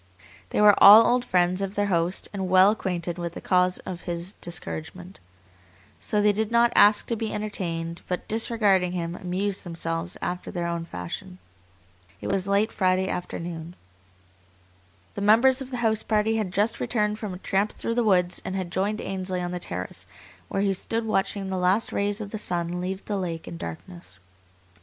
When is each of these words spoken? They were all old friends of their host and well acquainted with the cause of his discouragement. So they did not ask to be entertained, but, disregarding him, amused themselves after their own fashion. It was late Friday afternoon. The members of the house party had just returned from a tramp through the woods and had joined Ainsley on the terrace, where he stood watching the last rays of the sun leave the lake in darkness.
They 0.49 0.59
were 0.59 0.73
all 0.83 1.05
old 1.05 1.23
friends 1.23 1.61
of 1.61 1.75
their 1.75 1.85
host 1.85 2.27
and 2.33 2.49
well 2.49 2.71
acquainted 2.71 3.19
with 3.19 3.33
the 3.33 3.39
cause 3.39 3.77
of 3.85 4.01
his 4.09 4.31
discouragement. 4.41 5.19
So 5.99 6.23
they 6.23 6.31
did 6.31 6.49
not 6.51 6.73
ask 6.75 7.05
to 7.05 7.15
be 7.15 7.31
entertained, 7.31 8.01
but, 8.07 8.27
disregarding 8.27 8.93
him, 8.93 9.13
amused 9.15 9.63
themselves 9.63 10.17
after 10.19 10.49
their 10.49 10.65
own 10.65 10.85
fashion. 10.85 11.37
It 12.19 12.29
was 12.31 12.47
late 12.47 12.71
Friday 12.71 13.09
afternoon. 13.09 13.75
The 15.13 15.21
members 15.21 15.61
of 15.61 15.69
the 15.69 15.77
house 15.85 16.01
party 16.01 16.37
had 16.37 16.51
just 16.51 16.79
returned 16.79 17.19
from 17.19 17.35
a 17.35 17.37
tramp 17.37 17.73
through 17.73 17.93
the 17.93 18.03
woods 18.03 18.41
and 18.43 18.55
had 18.55 18.71
joined 18.71 19.01
Ainsley 19.01 19.39
on 19.39 19.51
the 19.51 19.59
terrace, 19.59 20.07
where 20.49 20.63
he 20.63 20.73
stood 20.73 21.05
watching 21.05 21.51
the 21.51 21.57
last 21.57 21.93
rays 21.93 22.19
of 22.19 22.31
the 22.31 22.39
sun 22.39 22.81
leave 22.81 23.05
the 23.05 23.17
lake 23.17 23.47
in 23.47 23.55
darkness. 23.55 24.17